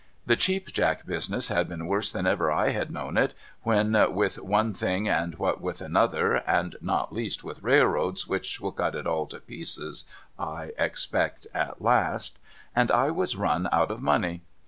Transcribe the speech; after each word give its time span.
The 0.25 0.35
Cheap 0.35 0.73
Jack 0.73 1.05
business 1.05 1.49
had 1.49 1.69
been 1.69 1.85
worse 1.85 2.11
than 2.11 2.25
ever 2.25 2.51
I 2.51 2.69
had 2.69 2.89
known 2.89 3.17
it, 3.17 3.35
what 3.61 4.11
with 4.15 4.41
one 4.41 4.73
thing 4.73 5.07
and 5.07 5.35
what 5.35 5.61
with 5.61 5.79
another 5.79 6.37
(and 6.37 6.75
not 6.81 7.13
least 7.13 7.43
with 7.43 7.61
railroads, 7.61 8.27
which 8.27 8.59
will 8.59 8.71
cut 8.71 8.95
it 8.95 9.05
all 9.05 9.27
to 9.27 9.39
pieces, 9.39 10.05
I 10.39 10.71
expect, 10.75 11.45
at 11.53 11.83
last), 11.83 12.39
and 12.75 12.89
I 12.89 13.11
was 13.11 13.35
i 13.39 13.45
un 13.47 13.67
dry 13.71 13.79
of 13.83 14.01
money. 14.01 14.41